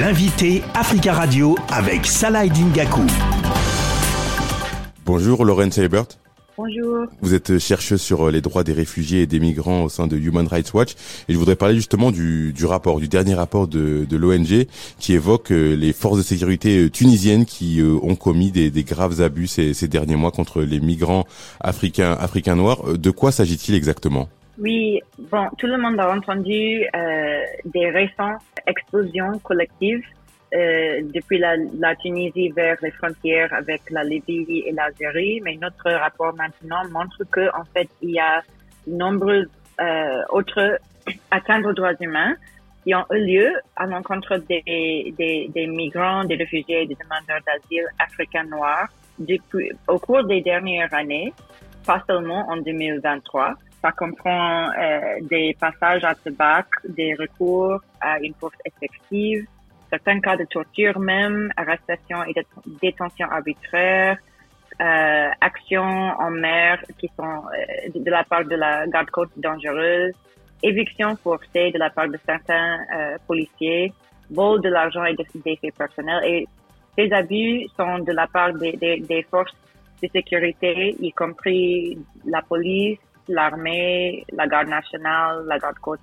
L'invité 0.00 0.62
Africa 0.74 1.14
Radio 1.14 1.54
avec 1.72 2.04
Salah 2.04 2.46
Dingaku. 2.46 3.00
Bonjour 5.06 5.42
Laurence 5.44 5.78
Ebert. 5.78 6.04
Bonjour. 6.58 7.06
Vous 7.22 7.32
êtes 7.32 7.58
chercheuse 7.58 8.02
sur 8.02 8.30
les 8.30 8.42
droits 8.42 8.62
des 8.62 8.74
réfugiés 8.74 9.22
et 9.22 9.26
des 9.26 9.40
migrants 9.40 9.84
au 9.84 9.88
sein 9.88 10.06
de 10.06 10.18
Human 10.18 10.46
Rights 10.46 10.74
Watch 10.74 10.92
et 11.28 11.32
je 11.32 11.38
voudrais 11.38 11.56
parler 11.56 11.76
justement 11.76 12.10
du, 12.10 12.52
du 12.52 12.66
rapport, 12.66 13.00
du 13.00 13.08
dernier 13.08 13.34
rapport 13.34 13.68
de, 13.68 14.04
de 14.04 14.16
l'ONG 14.18 14.66
qui 14.98 15.14
évoque 15.14 15.50
euh, 15.50 15.74
les 15.74 15.94
forces 15.94 16.18
de 16.18 16.22
sécurité 16.22 16.84
euh, 16.84 16.90
tunisiennes 16.90 17.46
qui 17.46 17.80
euh, 17.80 17.96
ont 18.02 18.16
commis 18.16 18.50
des, 18.50 18.70
des 18.70 18.84
graves 18.84 19.22
abus 19.22 19.46
ces, 19.46 19.72
ces, 19.72 19.88
derniers 19.88 20.16
mois 20.16 20.30
contre 20.30 20.60
les 20.60 20.80
migrants 20.80 21.24
africains, 21.60 22.12
africains 22.20 22.56
noirs. 22.56 22.98
De 22.98 23.10
quoi 23.10 23.32
s'agit-il 23.32 23.74
exactement? 23.74 24.28
Oui, 24.58 25.00
bon, 25.30 25.48
tout 25.58 25.66
le 25.66 25.76
monde 25.76 26.00
a 26.00 26.10
entendu 26.10 26.86
euh, 26.94 27.25
des 27.64 27.90
récentes 27.90 28.42
explosions 28.66 29.38
collectives 29.40 30.04
euh, 30.54 31.02
depuis 31.12 31.38
la, 31.38 31.56
la, 31.78 31.96
Tunisie 31.96 32.50
vers 32.50 32.76
les 32.80 32.92
frontières 32.92 33.52
avec 33.52 33.82
la 33.90 34.04
Libye 34.04 34.62
et 34.64 34.72
l'Algérie, 34.72 35.40
mais 35.42 35.56
notre 35.56 35.90
rapport 35.90 36.34
maintenant 36.36 36.82
montre 36.90 37.24
que 37.30 37.48
en 37.54 37.64
fait 37.74 37.88
il 38.00 38.10
y 38.10 38.20
a 38.20 38.42
nombreuses 38.86 39.50
euh, 39.80 40.22
autres 40.30 40.78
atteintes 41.30 41.66
aux 41.66 41.72
droits 41.72 42.00
humains 42.00 42.36
qui 42.84 42.94
ont 42.94 43.04
eu 43.10 43.18
lieu 43.18 43.52
à 43.74 43.86
l'encontre 43.86 44.36
des, 44.36 44.62
des, 45.18 45.50
des, 45.52 45.66
migrants, 45.66 46.22
des 46.24 46.36
réfugiés 46.36 46.82
et 46.82 46.86
des 46.86 46.94
demandeurs 46.94 47.40
d'asile 47.44 47.86
africains 47.98 48.44
noirs 48.44 48.88
depuis, 49.18 49.72
au 49.88 49.98
cours 49.98 50.22
des 50.24 50.40
dernières 50.42 50.94
années, 50.94 51.32
pas 51.84 52.04
seulement 52.06 52.48
en 52.48 52.58
2023. 52.58 53.54
Ça 53.82 53.92
comprend 53.92 54.70
euh, 54.70 55.18
des 55.22 55.56
passages 55.60 56.04
à 56.04 56.14
tabac, 56.14 56.66
des 56.88 57.14
recours 57.14 57.80
à 58.00 58.18
une 58.20 58.34
force 58.34 58.56
effective, 58.64 59.46
certains 59.90 60.20
cas 60.20 60.36
de 60.36 60.44
torture 60.44 60.98
même, 60.98 61.52
arrestation 61.56 62.24
et 62.24 62.34
détention 62.82 63.28
arbitraire, 63.30 64.18
euh, 64.80 65.30
actions 65.40 65.82
en 66.18 66.30
mer 66.30 66.82
qui 66.98 67.08
sont 67.16 67.24
euh, 67.24 67.88
de 67.94 68.10
la 68.10 68.24
part 68.24 68.44
de 68.44 68.56
la 68.56 68.86
garde-côte 68.86 69.30
dangereuse, 69.36 70.12
éviction 70.62 71.16
forcée 71.16 71.70
de 71.70 71.78
la 71.78 71.90
part 71.90 72.08
de 72.08 72.18
certains 72.26 72.78
euh, 72.94 73.16
policiers, 73.26 73.92
vol 74.30 74.60
de 74.60 74.68
l'argent 74.68 75.04
et 75.04 75.14
des 75.14 75.56
faits 75.56 75.74
personnels. 75.74 76.22
Et 76.24 76.46
ces 76.96 77.10
abus 77.12 77.66
sont 77.76 78.00
de 78.00 78.12
la 78.12 78.26
part 78.26 78.52
des, 78.54 78.72
des, 78.72 79.00
des 79.00 79.22
forces 79.22 79.56
de 80.02 80.08
sécurité, 80.08 80.94
y 81.00 81.10
compris 81.12 81.98
la 82.26 82.42
police, 82.42 82.98
l'armée, 83.28 84.24
la 84.32 84.46
garde 84.46 84.68
nationale, 84.68 85.44
la 85.46 85.58
garde-côte. 85.58 86.00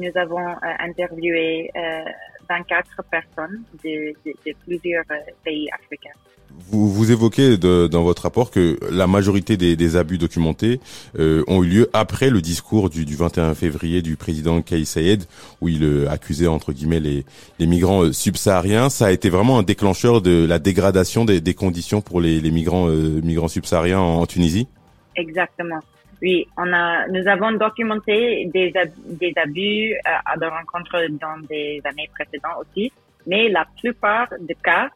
Nous 0.00 0.10
avons 0.14 0.46
euh, 0.46 0.54
interviewé 0.78 1.70
euh, 1.76 2.04
24 2.48 3.02
personnes 3.10 3.62
de, 3.82 4.14
de, 4.24 4.32
de 4.46 4.54
plusieurs 4.64 5.04
euh, 5.10 5.32
pays 5.44 5.68
africains. 5.72 6.18
Vous, 6.58 6.90
vous 6.90 7.12
évoquez 7.12 7.58
de, 7.58 7.86
dans 7.86 8.02
votre 8.02 8.22
rapport 8.22 8.50
que 8.50 8.78
la 8.90 9.06
majorité 9.06 9.56
des, 9.56 9.76
des 9.76 9.96
abus 9.96 10.18
documentés 10.18 10.80
euh, 11.18 11.44
ont 11.48 11.62
eu 11.62 11.68
lieu 11.68 11.90
après 11.92 12.30
le 12.30 12.40
discours 12.40 12.88
du, 12.88 13.04
du 13.04 13.14
21 13.14 13.54
février 13.54 14.00
du 14.00 14.16
président 14.16 14.62
Kais 14.62 14.84
Sayed, 14.84 15.24
où 15.60 15.68
il 15.68 15.84
euh, 15.84 16.10
accusait 16.10 16.46
entre 16.46 16.72
guillemets 16.72 17.00
les, 17.00 17.24
les 17.58 17.66
migrants 17.66 18.04
euh, 18.04 18.12
subsahariens. 18.12 18.88
Ça 18.88 19.06
a 19.06 19.10
été 19.10 19.28
vraiment 19.28 19.58
un 19.58 19.62
déclencheur 19.62 20.22
de 20.22 20.46
la 20.46 20.58
dégradation 20.58 21.24
des, 21.24 21.40
des 21.40 21.54
conditions 21.54 22.00
pour 22.00 22.20
les, 22.20 22.40
les 22.40 22.50
migrants 22.50 22.88
euh, 22.88 23.20
migrants 23.22 23.48
subsahariens 23.48 24.00
en, 24.00 24.20
en 24.20 24.26
Tunisie? 24.26 24.66
Exactement. 25.14 25.80
Oui, 26.22 26.46
on 26.56 26.72
a, 26.72 27.06
nous 27.08 27.28
avons 27.28 27.52
documenté 27.52 28.46
des, 28.46 28.72
des 29.04 29.32
abus 29.36 29.92
euh, 29.92 30.10
à 30.24 30.36
de 30.36 30.46
rencontres 30.46 31.06
dans 31.10 31.38
des 31.46 31.82
années 31.84 32.08
précédentes 32.14 32.56
aussi, 32.60 32.90
mais 33.26 33.48
la 33.48 33.66
plupart 33.78 34.28
des 34.40 34.54
cas 34.54 34.88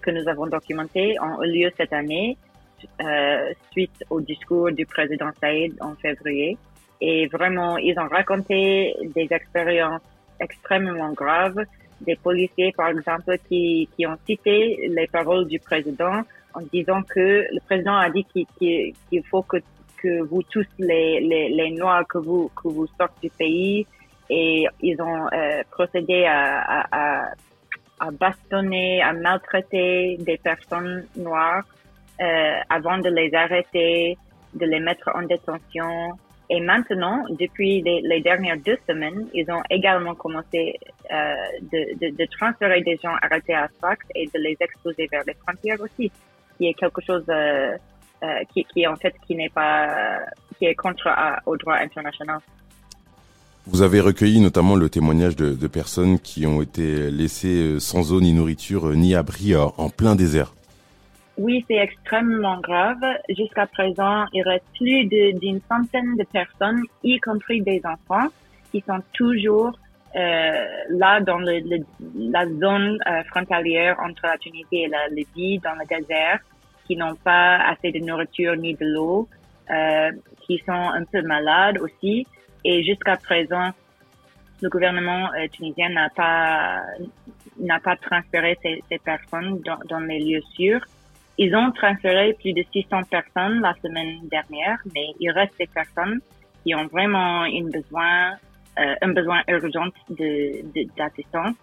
que 0.00 0.10
nous 0.12 0.28
avons 0.28 0.46
documentés 0.46 1.16
ont 1.20 1.42
eu 1.42 1.50
lieu 1.52 1.70
cette 1.76 1.92
année 1.92 2.36
euh, 3.02 3.52
suite 3.72 4.04
au 4.10 4.20
discours 4.20 4.70
du 4.70 4.86
président 4.86 5.30
Saïd 5.40 5.74
en 5.80 5.94
février. 5.96 6.56
Et 7.00 7.26
vraiment, 7.26 7.76
ils 7.76 7.98
ont 7.98 8.08
raconté 8.08 8.94
des 9.14 9.28
expériences 9.30 10.02
extrêmement 10.38 11.12
graves. 11.12 11.64
Des 12.00 12.16
policiers, 12.16 12.72
par 12.76 12.88
exemple, 12.88 13.36
qui, 13.48 13.88
qui 13.96 14.06
ont 14.06 14.16
cité 14.26 14.88
les 14.88 15.06
paroles 15.06 15.46
du 15.46 15.58
président 15.58 16.22
en 16.54 16.60
disant 16.72 17.02
que 17.02 17.44
le 17.52 17.60
président 17.66 17.96
a 17.96 18.08
dit 18.08 18.24
qu'il 18.24 18.46
qu 19.10 19.22
faut 19.30 19.42
que 19.42 19.58
que 20.02 20.22
vous 20.22 20.42
tous 20.42 20.66
les, 20.78 21.20
les, 21.20 21.48
les, 21.50 21.70
Noirs 21.70 22.04
que 22.08 22.18
vous 22.18 22.50
que 22.56 22.68
vous 22.68 22.86
sortez 22.98 23.28
du 23.28 23.30
pays 23.30 23.86
et 24.30 24.66
ils 24.80 25.00
ont 25.02 25.26
euh, 25.32 25.62
procédé 25.70 26.24
à, 26.24 26.86
à, 26.90 27.32
à, 27.98 28.10
bastonner, 28.12 29.02
à 29.02 29.12
maltraiter 29.12 30.16
des 30.20 30.38
personnes 30.38 31.04
noires 31.16 31.64
euh, 32.20 32.60
avant 32.68 32.98
de 32.98 33.08
les 33.10 33.34
arrêter, 33.34 34.16
de 34.54 34.66
les 34.66 34.80
mettre 34.80 35.10
en 35.14 35.22
détention. 35.22 36.12
Et 36.48 36.60
maintenant, 36.60 37.24
depuis 37.30 37.82
les, 37.82 38.00
les 38.02 38.20
dernières 38.20 38.58
deux 38.58 38.78
semaines, 38.88 39.28
ils 39.34 39.50
ont 39.50 39.62
également 39.68 40.14
commencé 40.14 40.78
euh, 41.12 41.34
de, 41.72 41.98
de, 42.00 42.16
de, 42.16 42.24
transférer 42.38 42.82
des 42.82 42.98
gens 43.02 43.14
arrêtés 43.22 43.54
à 43.54 43.68
Sfax 43.76 44.04
et 44.14 44.26
de 44.26 44.38
les 44.38 44.56
exposer 44.60 45.08
vers 45.10 45.22
les 45.26 45.34
frontières 45.34 45.80
aussi, 45.80 46.10
qui 46.56 46.66
est 46.68 46.74
quelque 46.74 47.00
chose 47.02 47.24
euh, 48.22 48.26
euh, 48.26 48.44
qui, 48.52 48.64
qui 48.64 48.86
en 48.86 48.96
fait 48.96 49.14
qui 49.26 49.34
n'est 49.34 49.48
pas 49.48 50.20
qui 50.58 50.66
est 50.66 50.74
contre 50.74 51.06
à, 51.08 51.40
au 51.46 51.56
droit 51.56 51.76
international. 51.76 52.40
Vous 53.66 53.82
avez 53.82 54.00
recueilli 54.00 54.40
notamment 54.40 54.74
le 54.74 54.88
témoignage 54.88 55.36
de, 55.36 55.54
de, 55.54 55.66
personnes 55.66 56.18
qui 56.18 56.46
ont 56.46 56.62
été 56.62 57.10
laissées 57.10 57.78
sans 57.78 58.12
eau 58.12 58.20
ni 58.20 58.32
nourriture 58.32 58.88
ni 58.90 59.14
abri 59.14 59.54
en 59.54 59.90
plein 59.90 60.16
désert. 60.16 60.52
Oui, 61.40 61.64
c'est 61.68 61.76
extrêmement 61.76 62.60
grave. 62.60 63.02
Jusqu'à 63.30 63.66
présent, 63.66 64.26
il 64.34 64.42
reste 64.42 64.64
plus 64.76 65.06
d'une 65.06 65.60
centaine 65.70 66.16
de 66.16 66.24
personnes, 66.24 66.82
y 67.02 67.18
compris 67.18 67.62
des 67.62 67.80
enfants, 67.84 68.28
qui 68.70 68.82
sont 68.86 69.00
toujours 69.14 69.78
euh, 70.16 70.64
là 70.90 71.20
dans 71.20 71.38
le, 71.38 71.60
le, 71.60 71.78
la 72.14 72.44
zone 72.46 72.98
euh, 73.06 73.22
frontalière 73.30 73.96
entre 74.00 74.26
la 74.26 74.36
Tunisie 74.36 74.66
et 74.84 74.88
la 74.88 75.08
Libye, 75.08 75.58
dans 75.60 75.74
le 75.74 75.86
désert, 75.86 76.40
qui 76.90 76.96
n'ont 76.96 77.14
pas 77.14 77.58
assez 77.70 77.92
de 77.92 78.00
nourriture 78.00 78.56
ni 78.56 78.74
de 78.74 78.84
l'eau, 78.84 79.28
euh, 79.70 80.10
qui 80.40 80.58
sont 80.66 80.72
un 80.72 81.04
peu 81.04 81.22
malades 81.22 81.78
aussi. 81.78 82.26
Et 82.64 82.82
jusqu'à 82.82 83.16
présent, 83.16 83.70
le 84.60 84.68
gouvernement 84.68 85.30
euh, 85.34 85.46
tunisien 85.52 85.90
n'a 85.90 86.08
pas 86.10 86.82
n'a 87.60 87.78
pas 87.78 87.94
transféré 87.94 88.58
ces, 88.60 88.82
ces 88.90 88.98
personnes 88.98 89.60
dans, 89.60 89.78
dans, 89.88 90.00
les 90.00 90.18
lieux 90.18 90.42
sûrs. 90.56 90.80
Ils 91.38 91.54
ont 91.54 91.70
transféré 91.70 92.32
plus 92.40 92.54
de 92.54 92.64
600 92.72 93.02
personnes 93.08 93.60
la 93.60 93.74
semaine 93.82 94.18
dernière, 94.28 94.78
mais 94.92 95.06
il 95.20 95.30
reste 95.30 95.56
des 95.60 95.68
personnes 95.68 96.20
qui 96.64 96.74
ont 96.74 96.86
vraiment 96.86 97.44
une 97.44 97.70
besoin, 97.70 98.32
euh, 98.80 98.94
un 99.00 99.12
besoin 99.12 99.42
urgent 99.46 99.86
de, 100.08 100.64
d'assistance. 100.96 101.54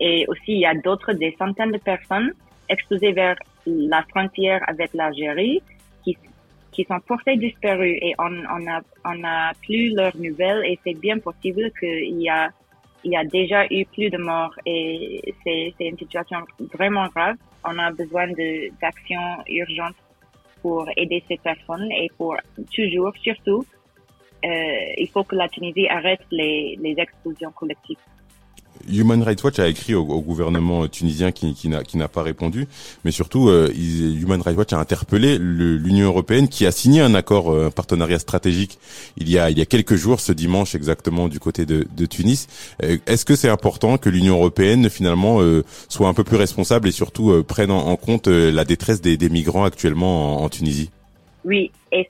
Et 0.00 0.24
aussi, 0.26 0.52
il 0.58 0.60
y 0.60 0.66
a 0.66 0.74
d'autres, 0.74 1.12
des 1.12 1.36
centaines 1.38 1.72
de 1.72 1.78
personnes 1.78 2.32
exposées 2.68 3.12
vers 3.12 3.36
la 3.66 4.02
frontière 4.04 4.60
avec 4.66 4.92
l'Algérie 4.94 5.62
qui, 6.04 6.16
qui 6.72 6.84
sont 6.84 7.00
portés 7.00 7.36
disparus 7.36 7.98
et 8.00 8.14
on, 8.18 8.32
on 8.56 8.66
a, 8.68 8.80
on 9.04 9.24
a 9.24 9.52
plus 9.62 9.94
leurs 9.94 10.16
nouvelles 10.16 10.64
et 10.64 10.78
c'est 10.84 10.94
bien 10.94 11.18
possible 11.18 11.70
qu'il 11.78 12.20
y 12.20 12.28
a, 12.28 12.50
il 13.04 13.12
y 13.12 13.16
a 13.16 13.24
déjà 13.24 13.66
eu 13.70 13.84
plus 13.86 14.10
de 14.10 14.18
morts 14.18 14.54
et 14.64 15.34
c'est, 15.42 15.74
c'est 15.76 15.86
une 15.86 15.98
situation 15.98 16.38
vraiment 16.74 17.08
grave. 17.08 17.36
On 17.64 17.78
a 17.78 17.90
besoin 17.90 18.28
d'actions 18.80 19.42
urgentes 19.48 19.96
pour 20.62 20.88
aider 20.96 21.22
ces 21.28 21.36
personnes 21.38 21.90
et 21.92 22.08
pour 22.16 22.36
toujours, 22.74 23.12
surtout, 23.22 23.64
euh, 24.44 24.48
il 24.96 25.08
faut 25.12 25.24
que 25.24 25.34
la 25.34 25.48
Tunisie 25.48 25.88
arrête 25.88 26.20
les, 26.30 26.76
les 26.80 26.94
expulsions 26.98 27.50
collectives. 27.52 27.98
Human 28.88 29.22
Rights 29.22 29.42
Watch 29.44 29.58
a 29.58 29.68
écrit 29.68 29.94
au, 29.94 30.04
gouvernement 30.04 30.86
tunisien 30.88 31.32
qui, 31.32 31.68
n'a 31.68 32.08
pas 32.08 32.22
répondu, 32.22 32.66
mais 33.04 33.10
surtout 33.10 33.48
euh, 33.48 33.72
Human 33.74 34.40
Rights 34.40 34.56
Watch 34.56 34.72
a 34.72 34.78
interpellé 34.78 35.38
l'Union 35.38 36.06
européenne 36.06 36.48
qui 36.48 36.66
a 36.66 36.72
signé 36.72 37.00
un 37.00 37.14
accord, 37.14 37.50
euh, 37.50 37.66
un 37.66 37.70
partenariat 37.70 38.18
stratégique 38.18 38.78
il 39.16 39.30
y 39.30 39.38
a 39.38 39.50
quelques 39.66 39.96
jours, 39.96 40.20
ce 40.20 40.32
dimanche 40.32 40.74
exactement 40.74 41.28
du 41.28 41.40
côté 41.40 41.66
de, 41.66 42.06
Tunis. 42.06 42.46
Euh, 42.82 42.98
Est-ce 43.06 43.24
que 43.24 43.34
c'est 43.34 43.48
important 43.48 43.98
que 43.98 44.08
l'Union 44.08 44.34
européenne 44.36 44.88
finalement 44.90 45.40
soit 45.88 46.08
un 46.08 46.14
peu 46.14 46.24
plus 46.24 46.36
responsable 46.36 46.88
et 46.88 46.92
surtout 46.92 47.42
prenne 47.44 47.70
en, 47.70 47.96
compte 47.96 48.28
la 48.28 48.64
détresse 48.64 49.00
des, 49.00 49.28
migrants 49.28 49.64
actuellement 49.64 50.40
en, 50.40 50.44
en 50.44 50.48
Tunisie? 50.48 50.90
Oui, 51.44 51.70
et 51.92 52.08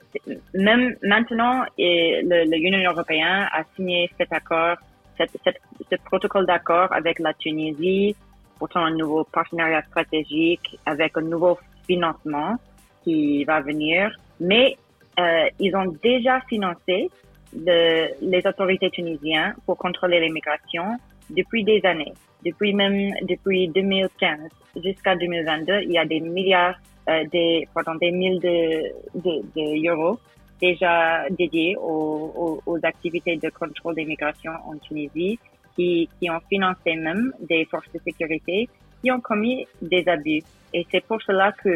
même 0.53 0.95
maintenant, 1.03 1.63
l'Union 1.77 2.91
européenne 2.91 3.47
a 3.51 3.63
signé 3.75 4.09
cet 4.17 4.33
accord 4.33 4.77
ce 5.17 5.95
protocole 6.05 6.45
d'accord 6.45 6.91
avec 6.91 7.19
la 7.19 7.33
Tunisie, 7.33 8.15
pourtant 8.57 8.81
un 8.81 8.91
nouveau 8.91 9.23
partenariat 9.23 9.83
stratégique 9.83 10.79
avec 10.85 11.17
un 11.17 11.21
nouveau 11.21 11.57
financement 11.85 12.55
qui 13.03 13.43
va 13.45 13.61
venir, 13.61 14.11
mais 14.39 14.77
euh, 15.19 15.49
ils 15.59 15.75
ont 15.75 15.95
déjà 16.03 16.41
financé 16.41 17.09
de, 17.53 18.09
les 18.21 18.45
autorités 18.45 18.89
tunisiennes 18.89 19.55
pour 19.65 19.77
contrôler 19.77 20.19
l'immigration 20.19 20.97
depuis 21.29 21.63
des 21.63 21.81
années, 21.85 22.13
depuis 22.45 22.73
même 22.73 23.13
depuis 23.23 23.67
2015 23.69 24.39
jusqu'à 24.83 25.15
2022, 25.15 25.81
il 25.83 25.91
y 25.91 25.97
a 25.97 26.05
des 26.05 26.19
milliards, 26.19 26.75
euh, 27.09 27.23
des, 27.31 27.67
pardon, 27.73 27.95
des 27.95 28.11
mille 28.11 28.39
de, 28.39 28.91
de, 29.15 29.41
de 29.55 29.89
euros 29.89 30.19
déjà 30.59 31.27
dédiés 31.29 31.75
aux, 31.77 32.61
aux, 32.65 32.79
activités 32.83 33.37
de 33.37 33.49
contrôle 33.49 33.95
des 33.95 34.05
migrations 34.05 34.53
en 34.65 34.77
Tunisie, 34.77 35.39
qui, 35.75 36.09
qui 36.19 36.29
ont 36.29 36.39
financé 36.49 36.95
même 36.95 37.31
des 37.39 37.65
forces 37.65 37.91
de 37.93 37.99
sécurité 37.99 38.67
qui 39.01 39.11
ont 39.11 39.21
commis 39.21 39.67
des 39.81 40.07
abus. 40.07 40.41
Et 40.73 40.85
c'est 40.91 41.05
pour 41.05 41.21
cela 41.21 41.51
que 41.51 41.69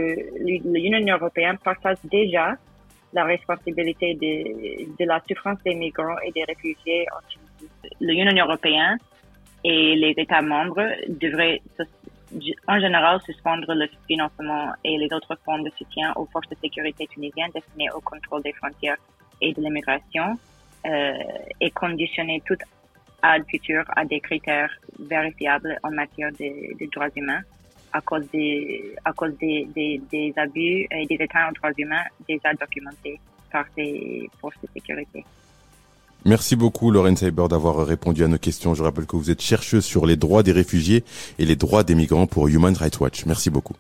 l'Union 0.44 1.16
européenne 1.16 1.58
partage 1.64 1.98
déjà 2.06 2.56
la 3.14 3.26
responsabilité 3.26 4.16
de, 4.16 4.86
de 4.98 5.06
la 5.06 5.22
souffrance 5.28 5.60
des 5.64 5.76
migrants 5.76 6.18
et 6.26 6.32
des 6.32 6.44
réfugiés 6.44 7.06
en 7.16 7.20
Tunisie. 7.28 7.72
L'Union 8.00 8.46
européenne 8.46 8.98
et 9.64 9.96
les 9.96 10.14
États 10.18 10.42
membres 10.42 10.88
devraient 11.08 11.62
en 12.68 12.80
général 12.80 13.22
suspendre 13.22 13.74
le 13.74 13.88
financement 14.08 14.74
et 14.84 14.98
les 14.98 15.12
autres 15.14 15.38
fonds 15.44 15.60
de 15.60 15.70
soutien 15.78 16.14
aux 16.16 16.26
forces 16.26 16.50
de 16.50 16.56
sécurité 16.62 17.08
tunisiennes 17.08 17.52
destinés 17.54 17.90
au 17.92 18.02
contrôle 18.02 18.42
des 18.44 18.54
frontières 18.54 18.98
et 19.42 19.54
de 19.54 19.62
l'immigration 19.62 20.38
euh, 20.86 21.14
et 21.60 21.72
conditionner 21.72 22.42
toute 22.46 22.62
aide 23.24 23.44
future 23.50 23.84
à 23.96 24.06
des 24.06 24.20
critères 24.20 24.72
vérifiables 25.00 25.78
en 25.84 25.92
matière 25.92 26.32
de, 26.32 26.78
de 26.80 26.90
droits 26.92 27.10
humains 27.16 27.42
à 27.94 28.02
cause 28.02 28.28
des 28.32 28.96
à 29.04 29.12
cause 29.14 29.38
des, 29.38 29.68
des, 29.76 30.02
des 30.12 30.34
abus 30.38 30.88
et 30.92 31.06
des 31.06 31.16
états 31.16 31.48
en 31.48 31.52
droits 31.52 31.72
humains 31.78 32.06
déjà 32.28 32.54
documentés 32.54 33.20
par 33.52 33.66
ces 33.76 34.30
forces 34.40 34.56
de 34.62 34.68
sécurité. 34.74 35.26
Merci 36.24 36.56
beaucoup, 36.56 36.92
Lorraine 36.92 37.18
Seiber, 37.18 37.48
d'avoir 37.50 37.86
répondu 37.86 38.24
à 38.24 38.28
nos 38.28 38.38
questions. 38.38 38.76
Je 38.76 38.84
rappelle 38.84 39.08
que 39.08 39.16
vous 39.16 39.32
êtes 39.32 39.42
chercheuse 39.42 39.84
sur 39.84 40.06
les 40.06 40.18
droits 40.18 40.44
des 40.44 40.52
réfugiés 40.52 41.04
et 41.40 41.46
les 41.46 41.56
droits 41.56 41.84
des 41.84 41.96
migrants 41.96 42.28
pour 42.28 42.48
Human 42.48 42.76
Rights 42.76 43.00
Watch. 43.00 43.26
Merci 43.26 43.50
beaucoup. 43.50 43.76